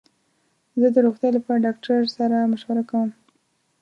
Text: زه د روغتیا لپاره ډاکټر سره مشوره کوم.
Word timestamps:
زه 0.79 0.87
د 0.95 0.97
روغتیا 1.05 1.29
لپاره 1.37 1.63
ډاکټر 1.65 1.99
سره 2.17 2.49
مشوره 2.51 2.83
کوم. 2.89 3.09